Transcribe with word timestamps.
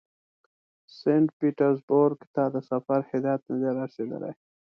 سینټ 0.97 1.27
پیټرزبورګ 1.39 2.19
ته 2.35 2.43
د 2.53 2.55
سفر 2.69 2.99
هدایت 3.11 3.41
نه 3.49 3.55
دی 3.61 3.65
را 3.73 3.83
رسېدلی. 3.85 4.33